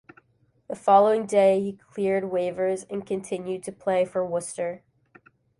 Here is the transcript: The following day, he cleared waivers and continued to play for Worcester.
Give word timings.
The 0.67 0.75
following 0.75 1.27
day, 1.27 1.61
he 1.61 1.73
cleared 1.73 2.23
waivers 2.23 2.87
and 2.89 3.05
continued 3.05 3.61
to 3.65 3.71
play 3.71 4.03
for 4.03 4.25
Worcester. 4.25 4.81